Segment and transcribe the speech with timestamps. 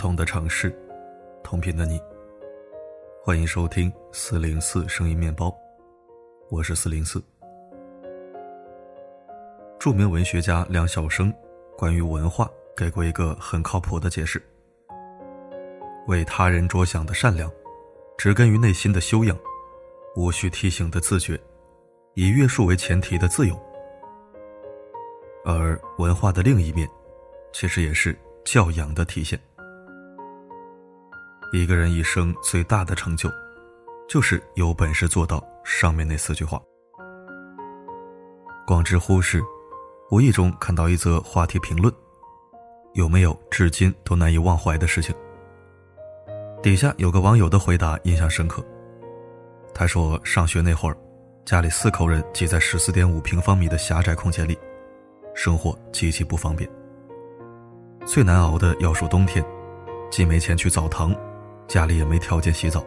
[0.00, 0.74] 不同的城市，
[1.44, 2.00] 同频的你。
[3.22, 5.54] 欢迎收听四零四声音面包，
[6.48, 7.22] 我是四零四。
[9.78, 11.30] 著名文学家梁晓声
[11.76, 14.42] 关于文化给过一个很靠谱的解释：
[16.06, 17.52] 为他人着想的善良，
[18.16, 19.38] 植根于内心的修养，
[20.16, 21.38] 无需提醒的自觉，
[22.14, 23.54] 以约束为前提的自由。
[25.44, 26.88] 而文化的另一面，
[27.52, 29.38] 其实也是教养的体现。
[31.52, 33.28] 一个人一生最大的成就，
[34.08, 36.60] 就是有本事做到上面那四句话。
[38.66, 39.42] 广知乎时，
[40.12, 41.92] 无意中看到一则话题评论，
[42.94, 45.12] 有没有至今都难以忘怀的事情？
[46.62, 48.64] 底下有个网友的回答印象深刻。
[49.74, 50.96] 他说，上学那会儿，
[51.44, 54.56] 家里四口人挤在十四点五平方米的狭窄空间里。
[55.34, 56.68] 生活极其不方便，
[58.04, 59.44] 最难熬的要数冬天，
[60.10, 61.14] 既没钱去澡堂，
[61.70, 62.84] 家里也没条件洗澡，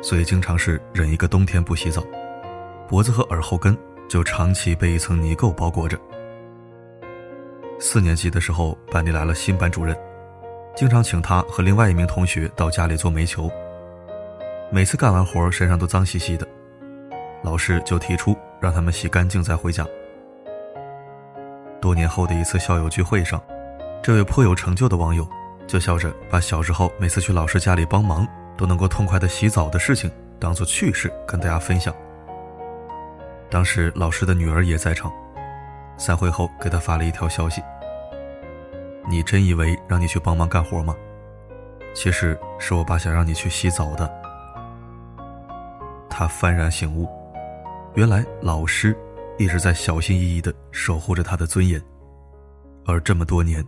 [0.00, 2.00] 所以经常是忍一个冬天不洗澡，
[2.86, 3.76] 脖子和耳后根
[4.08, 5.98] 就长期被一层泥垢包裹着。
[7.80, 9.98] 四年级的时候，班里来了新班主任，
[10.76, 13.50] 经常请他和另外一名同学到家里做煤球，
[14.70, 16.46] 每次干完活身上都脏兮兮的，
[17.42, 19.84] 老师就提出让他们洗干净再回家。
[21.80, 23.42] 多年后的一次校友聚会上，
[24.00, 25.28] 这位颇有成就的网友
[25.70, 28.26] 就笑着把小时候每次去老师家里帮忙
[28.58, 31.94] 都能够痛快的洗澡的事情当做趣事跟大家分享。
[33.48, 35.12] 当时老师的女儿也在场，
[35.96, 37.62] 散会后给他发了一条消息
[39.08, 40.92] ：“你真以为让你去帮忙干活吗？
[41.94, 44.12] 其实是我爸想让你去洗澡的。”
[46.10, 47.08] 他幡然醒悟，
[47.94, 48.96] 原来老师。
[49.38, 51.80] 一直在小心翼翼地守护着他的尊严，
[52.84, 53.64] 而这么多年，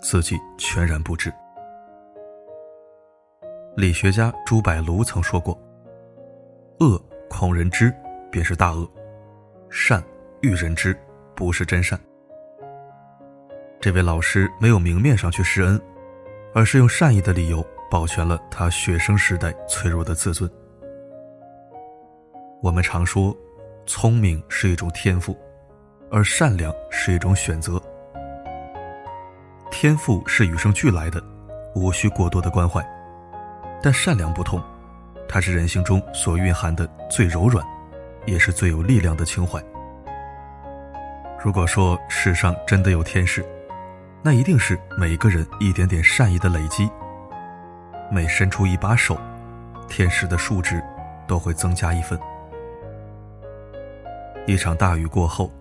[0.00, 1.32] 自己全然不知。
[3.76, 5.54] 理学家朱柏庐曾说过
[6.80, 6.98] ：“恶
[7.28, 7.94] 恐人知，
[8.30, 8.86] 便是大恶；
[9.68, 10.02] 善
[10.40, 10.98] 欲人知，
[11.34, 12.00] 不是真善。”
[13.78, 15.78] 这位老师没有明面上去施恩，
[16.54, 20.50] 而是用善意的理由保全了他学生时代脆弱的自尊。
[22.62, 23.36] 我们常说。
[23.88, 25.38] 聪明是一种天赋，
[26.10, 27.80] 而善良是一种选择。
[29.70, 31.22] 天赋是与生俱来的，
[31.76, 32.82] 无需过多的关怀；
[33.82, 34.62] 但善良不同，
[35.28, 37.64] 它是人性中所蕴含的最柔软，
[38.24, 39.62] 也是最有力量的情怀。
[41.42, 43.44] 如果说世上真的有天使，
[44.22, 46.90] 那一定是每个人一点点善意的累积。
[48.10, 49.16] 每伸出一把手，
[49.88, 50.82] 天使的数值
[51.26, 52.18] 都会增加一分。
[54.46, 55.52] 一场大雨过后，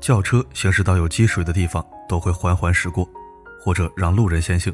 [0.00, 3.08] 轿车行驶到有积水的地方都会缓缓驶过，
[3.60, 4.72] 或者让路人先行。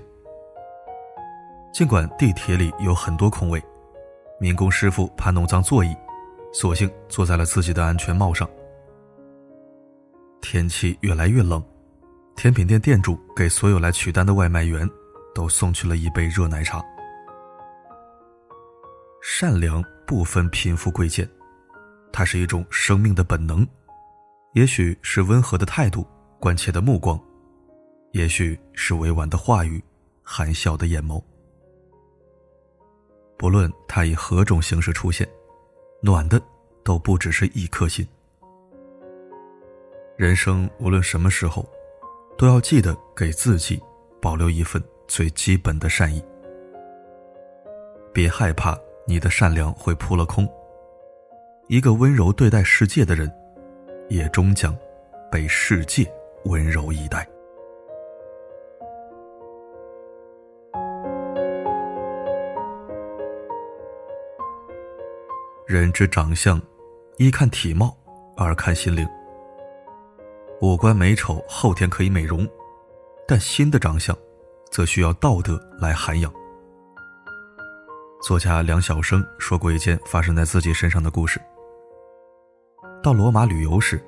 [1.73, 3.63] 尽管地铁里有很多空位，
[4.39, 5.97] 民工师傅怕弄脏座椅，
[6.53, 8.49] 索性坐在了自己的安全帽上。
[10.43, 11.65] 天气越来越冷，
[12.37, 14.89] 甜品店店主给所有来取单的外卖员
[15.35, 16.85] 都送去了一杯热奶茶。
[19.23, 21.27] 善良不分贫富贵贱。
[22.13, 23.67] 它是一种生命的本能，
[24.53, 26.07] 也许是温和的态度、
[26.39, 27.19] 关切的目光，
[28.11, 29.83] 也许是委婉的话语、
[30.23, 31.23] 含笑的眼眸。
[33.43, 35.29] 不论它以何种形式出现，
[36.01, 36.41] 暖的
[36.85, 38.07] 都不只是一颗心。
[40.17, 41.69] 人生无论什么时候，
[42.39, 43.83] 都要记得给自己
[44.21, 46.23] 保留一份最基本的善意。
[48.13, 50.49] 别害怕你的善良会扑了空。
[51.67, 53.29] 一个温柔对待世界的人，
[54.09, 54.73] 也终将
[55.33, 56.09] 被世界
[56.45, 57.29] 温柔以待。
[65.81, 66.61] 人之长相，
[67.17, 67.97] 一看体貌，
[68.37, 69.09] 二看心灵。
[70.61, 72.47] 五官美丑，后天可以美容，
[73.27, 74.17] 但心的长相，
[74.71, 76.33] 则需要道德来涵养。
[78.23, 81.41] 作家梁晓声说过一件发生在自己身上的故事。
[83.03, 84.01] 到罗马旅游时，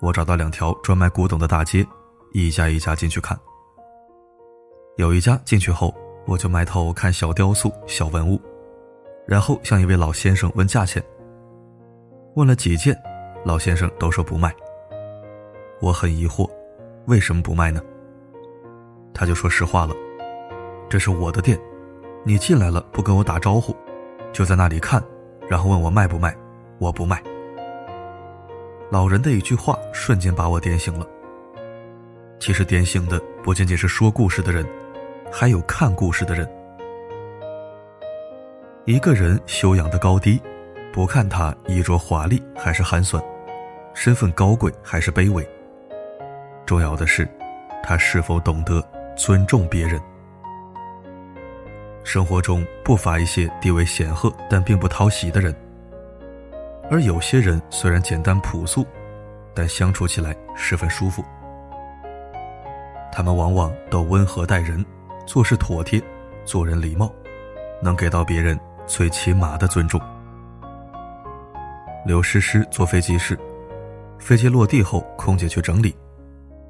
[0.00, 1.86] 我找到两条专卖古董的大街，
[2.32, 3.38] 一家一家进去看。
[4.96, 5.94] 有一家进去后，
[6.26, 8.40] 我就埋头看小雕塑、小文物，
[9.26, 11.02] 然后向一位老先生问价钱。
[12.34, 12.96] 问了几件，
[13.44, 14.54] 老先生都说不卖。
[15.80, 16.48] 我很疑惑，
[17.06, 17.82] 为什么不卖呢？
[19.12, 19.94] 他就说实话了
[20.88, 21.58] ：“这是我的店，
[22.24, 23.76] 你进来了不跟我打招呼，
[24.32, 25.02] 就在那里看，
[25.48, 26.34] 然后问我卖不卖，
[26.78, 27.22] 我不卖。”
[28.90, 31.06] 老人的一句话瞬间把我点醒了。
[32.38, 34.66] 其实点醒的不仅仅是说故事的人，
[35.30, 36.48] 还有看故事的人。
[38.84, 40.42] 一个人修养的高低，
[40.92, 43.22] 不看他衣着华丽还是寒酸，
[43.94, 45.48] 身份高贵还是卑微，
[46.66, 47.28] 重要的是，
[47.80, 48.82] 他是否懂得
[49.16, 50.00] 尊重别人。
[52.02, 55.54] 生活中不乏一些地位显赫但并不讨喜的人，
[56.90, 58.84] 而有些人虽然简单朴素，
[59.54, 61.24] 但相处起来十分舒服。
[63.12, 64.84] 他们往往都温和待人，
[65.24, 66.02] 做事妥帖，
[66.44, 67.08] 做人礼貌，
[67.80, 70.00] 能给到别人最起码的尊重。
[72.04, 73.38] 刘诗诗坐飞机时，
[74.18, 75.94] 飞机落地后，空姐去整理，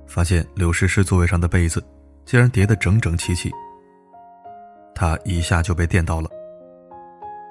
[0.07, 1.83] 发现刘诗诗座位上的被子
[2.25, 3.51] 竟然叠得整整齐齐。
[4.95, 6.29] 他一下就被电到了。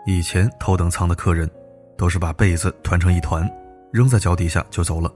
[0.05, 1.49] 以前头等舱的客人，
[1.97, 3.49] 都是把被子团成一团，
[3.91, 5.11] 扔在脚底下就走了，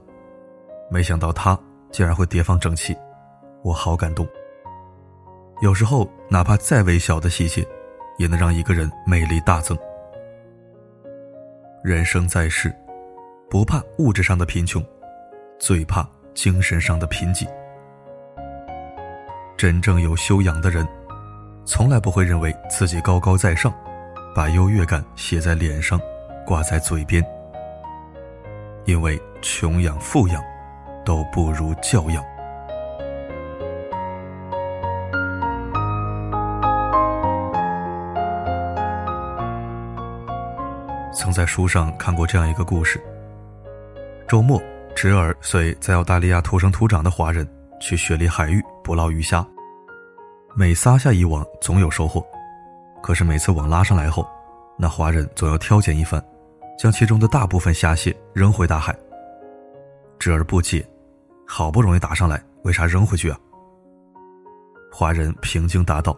[0.90, 1.58] 没想到他
[1.90, 2.96] 竟然会叠放整齐，
[3.62, 4.26] 我好感动。
[5.60, 7.66] 有时候，哪怕再微小的细节，
[8.18, 9.76] 也能让一个人魅力大增。
[11.82, 12.74] 人生在世，
[13.48, 14.84] 不怕物质上的贫穷，
[15.58, 17.46] 最怕精神上的贫瘠。
[19.56, 20.86] 真正有修养的人。
[21.68, 23.74] 从来不会认为自己高高在上，
[24.36, 26.00] 把优越感写在脸上，
[26.46, 27.20] 挂在嘴边。
[28.84, 30.40] 因为穷养富养，
[31.04, 32.24] 都不如教养。
[41.26, 43.02] 曾在书上看过这样一个故事：
[44.28, 44.62] 周末，
[44.94, 47.44] 侄儿随在澳大利亚土生土长的华人
[47.80, 49.44] 去雪梨海域捕捞鱼虾。
[50.54, 52.24] 每撒下一网，总有收获。
[53.02, 54.24] 可是每次网拉上来后，
[54.78, 56.24] 那华人总要挑拣一番，
[56.78, 58.96] 将其中的大部分虾蟹扔回大海。
[60.20, 60.88] 侄儿不解，
[61.44, 63.36] 好不容易打上来，为啥扔回去啊？
[64.92, 66.16] 华人平静答道：“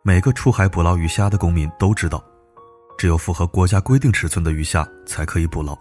[0.00, 2.24] 每个出海捕捞鱼虾的公民都知道，
[2.96, 5.76] 只有符合国家规定尺寸的鱼虾才可以捕捞。”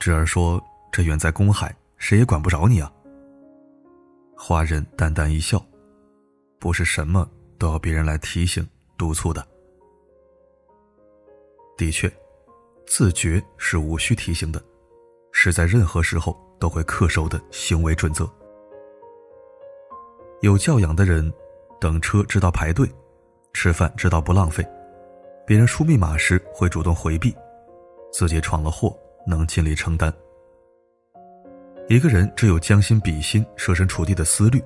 [0.00, 0.62] 侄儿说
[0.92, 2.92] ：“这远在公海，谁也管不着你啊。”
[4.36, 5.64] 华人淡淡一笑。
[6.60, 7.28] 不是什么
[7.58, 8.66] 都要别人来提醒、
[8.96, 9.46] 督促的。
[11.76, 12.10] 的确，
[12.86, 14.58] 自觉是无需提醒的，
[15.30, 18.26] 是在任何时候都会恪守的行为准则。
[20.40, 21.30] 有教养的人，
[21.78, 22.90] 等车知道排队，
[23.52, 24.66] 吃饭知道不浪费，
[25.46, 27.34] 别人输密码时会主动回避，
[28.12, 28.96] 自己闯了祸
[29.26, 30.12] 能尽力承担。
[31.88, 34.62] 一个人只有将心比心、设身处地的思虑。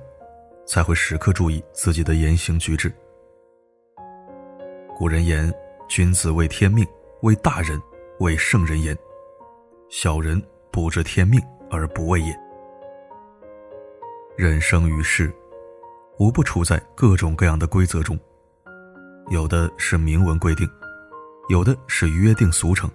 [0.69, 2.93] 才会时刻注意自己的言行举止。
[4.95, 5.51] 古人言
[5.89, 6.85] ：“君子为天命，
[7.23, 7.81] 为大人，
[8.19, 8.95] 为圣人言；
[9.89, 10.39] 小人
[10.71, 11.41] 不知天命
[11.71, 12.39] 而不为也。”
[14.37, 15.33] 人生于世，
[16.19, 18.15] 无不处在各种各样的规则中，
[19.29, 20.67] 有的是明文规定，
[21.49, 22.89] 有的是约定俗成。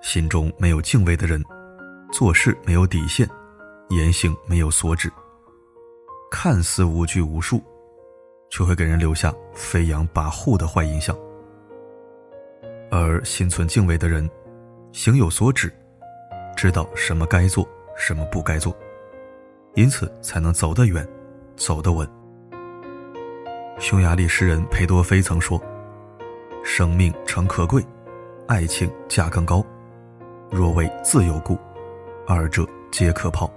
[0.00, 1.44] 心中没有敬畏的人，
[2.10, 3.28] 做事没有底线，
[3.90, 5.12] 言行没有所指。
[6.30, 7.62] 看似无拘无束，
[8.48, 11.14] 却会给人留下飞扬跋扈的坏印象。
[12.90, 14.28] 而心存敬畏的人，
[14.90, 15.70] 行有所指，
[16.56, 18.74] 知道什么该做，什么不该做，
[19.74, 21.06] 因此才能走得远，
[21.56, 22.08] 走得稳。
[23.82, 25.60] 匈牙利诗人裴多菲曾说
[26.62, 27.84] ：“生命诚可贵，
[28.46, 29.60] 爱情价更高。
[30.52, 31.58] 若为自由故，
[32.24, 33.52] 二者皆可抛。”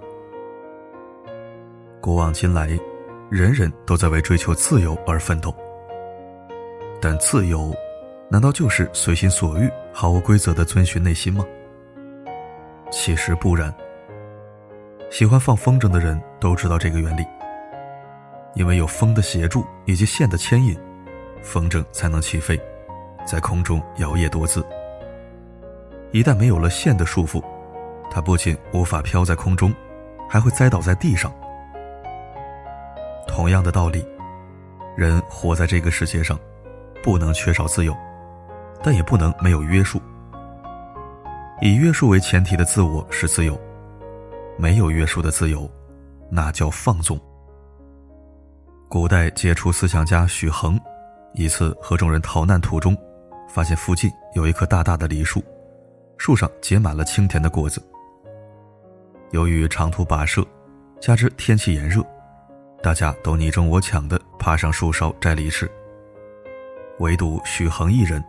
[2.02, 2.76] 古往今来，
[3.30, 5.54] 人人都在为追求自由而奋斗。
[7.00, 7.72] 但自由，
[8.28, 11.46] 难道就是随心所欲、毫无规则的遵循内心吗？
[12.90, 13.72] 其实不然。
[15.08, 17.24] 喜欢放风筝的人都知道这个原理。
[18.56, 20.76] 因为有风的协助以及线的牵引，
[21.42, 22.58] 风筝才能起飞，
[23.26, 24.64] 在空中摇曳多姿。
[26.10, 27.44] 一旦没有了线的束缚，
[28.10, 29.74] 它不仅无法飘在空中，
[30.26, 31.30] 还会栽倒在地上。
[33.28, 34.02] 同样的道理，
[34.96, 36.38] 人活在这个世界上，
[37.02, 37.94] 不能缺少自由，
[38.82, 40.00] 但也不能没有约束。
[41.60, 43.60] 以约束为前提的自我是自由，
[44.56, 45.70] 没有约束的自由，
[46.30, 47.20] 那叫放纵。
[48.88, 50.78] 古代杰出思想家许衡，
[51.34, 52.96] 一次和众人逃难途中，
[53.48, 55.42] 发现附近有一棵大大的梨树，
[56.18, 57.82] 树上结满了清甜的果子。
[59.32, 60.46] 由于长途跋涉，
[61.00, 62.00] 加之天气炎热。
[62.80, 65.68] 大家都你争我抢的爬上树梢摘梨吃，
[67.00, 68.22] 唯独许衡一人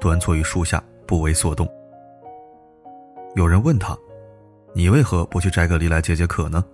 [0.00, 1.68] 端坐于树下不为所动。
[3.34, 3.94] 有人问他
[4.74, 6.64] ：“你为何不去摘个梨来解解渴呢？”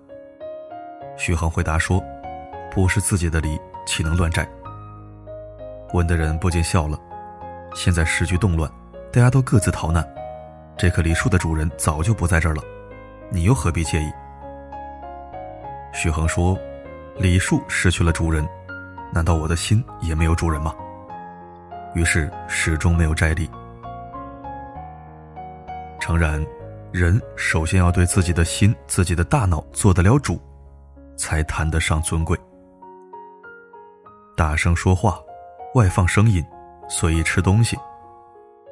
[1.17, 2.01] 许衡回答说
[2.75, 4.45] ：“不是自己的梨，岂能乱摘？
[5.93, 6.99] 问的人不禁笑了。
[7.73, 8.69] 现在时局动乱，
[9.13, 10.05] 大家都各自逃难，
[10.77, 12.61] 这棵梨树的主人早就不在这儿了，
[13.29, 14.11] 你又何必介意？
[15.93, 16.59] 许恒说
[17.15, 18.45] ：“梨树失去了主人，
[19.13, 20.75] 难道我的心也没有主人吗？”
[21.95, 23.49] 于是始终没有摘梨。
[25.97, 26.45] 诚然，
[26.91, 30.37] 人首先要对自己的心、自己的大脑做得了主，
[31.15, 32.37] 才谈得上尊贵。
[34.35, 35.17] 大声说话，
[35.75, 36.43] 外放声音。
[36.87, 37.75] 随意吃东西，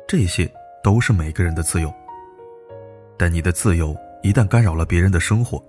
[0.08, 0.52] 这些
[0.84, 1.92] 都是每个人的自由。
[3.18, 5.64] 但你的自由一旦干扰了别人的生活，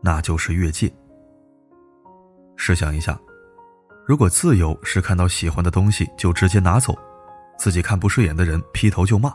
[0.00, 0.92] 那就是越界。
[2.56, 3.18] 试想一下，
[4.06, 6.96] 如果自由是看到喜欢的东西就直接拿走，
[7.58, 9.34] 自己看不顺眼的人劈头就骂，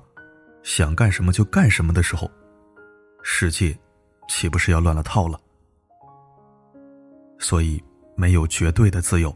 [0.64, 2.32] 想干什么就干什么的时候，
[3.24, 3.78] 世界
[4.30, 5.38] 岂不是要乱了套了？
[7.40, 7.84] 所以，
[8.16, 9.36] 没有绝对的自由，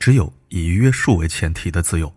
[0.00, 2.10] 只有以约束为前提的自由。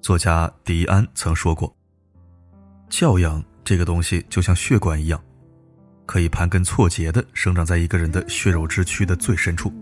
[0.00, 1.76] 作家迪安曾说过
[2.88, 5.20] ：“教养这个东西就像血管一样，
[6.06, 9.72] 可以盘根错节的生长在一个人的血肉之躯的最深处，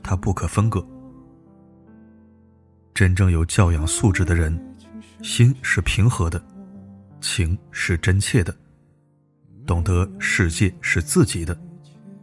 [0.00, 0.84] 它不可分割。
[2.94, 4.56] 真正有教养素质的人，
[5.22, 6.40] 心是平和的，
[7.20, 8.56] 情是真切的，
[9.66, 11.60] 懂得世界是自己的，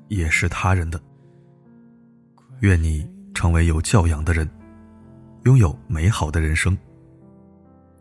[0.08, 1.02] 也是他人的。
[2.62, 4.50] 愿你成为有教养的人，
[5.46, 6.78] 拥有美好的人生。”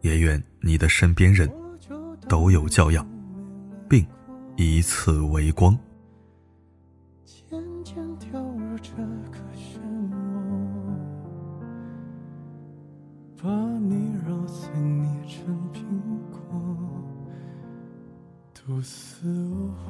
[0.03, 1.51] 也愿你的身边人
[2.29, 3.05] 都有教养，
[3.89, 4.07] 并
[4.57, 5.77] 以此为光。
[7.25, 8.93] 渐渐掉入这
[9.33, 10.15] 个漩涡，
[13.43, 15.83] 把你揉碎捏成苹
[16.31, 16.39] 果，
[18.55, 19.29] 毒死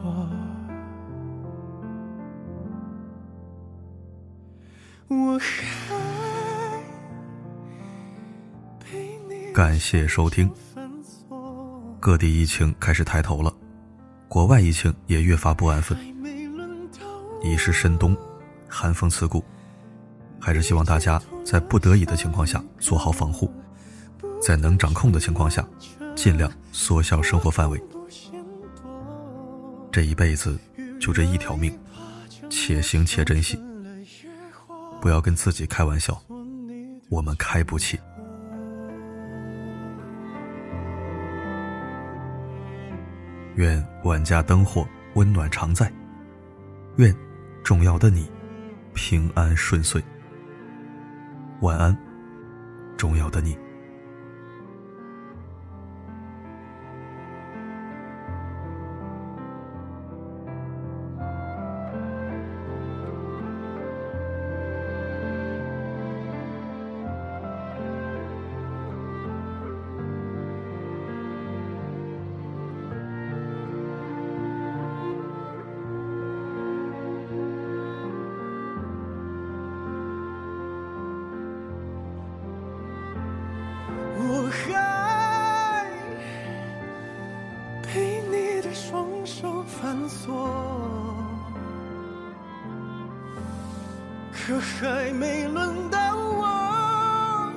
[0.02, 0.65] 我。
[5.08, 5.64] 我还。
[9.52, 10.50] 感谢收听。
[12.00, 13.52] 各地疫情开始抬头了，
[14.28, 15.96] 国外疫情也越发不安分。
[17.42, 18.16] 已是深冬，
[18.68, 19.44] 寒风刺骨，
[20.40, 23.52] 还是希望大家在不得已的情况下做好防护，
[24.40, 25.66] 在能掌控的情况下，
[26.14, 27.80] 尽量缩小生活范围。
[29.92, 30.58] 这一辈子
[31.00, 31.76] 就这一条命，
[32.50, 33.58] 且行且珍惜，
[35.06, 36.20] 不要跟自己开玩笑，
[37.10, 37.96] 我们开不起。
[43.54, 44.84] 愿万家灯火
[45.14, 45.88] 温暖常在，
[46.96, 47.14] 愿
[47.62, 48.28] 重要的你
[48.94, 50.02] 平安顺遂。
[51.60, 51.96] 晚安，
[52.96, 53.56] 重要的你。
[94.46, 97.50] 可还没轮到我，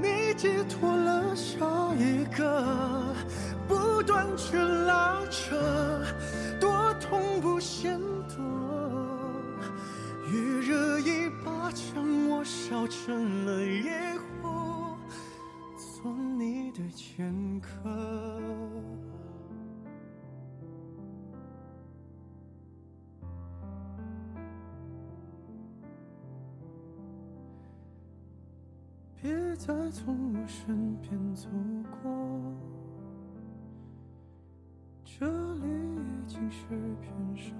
[0.00, 1.66] 你寄托了下
[1.98, 3.12] 一个，
[3.66, 5.56] 不断去拉扯，
[6.60, 7.98] 多痛不嫌
[8.28, 8.44] 多。
[10.30, 13.90] 余热一把将我烧成了野
[14.40, 14.96] 火，
[15.76, 17.90] 做你的剑客。
[29.54, 31.48] 别再从我身边走
[32.02, 32.10] 过，
[35.04, 36.66] 这里已经是
[37.00, 37.52] 片沙